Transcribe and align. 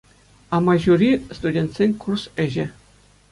«Амаҫури»— 0.57 1.09
студентсен 1.39 1.91
курс 2.05 2.23
ӗҫӗ. 2.47 2.65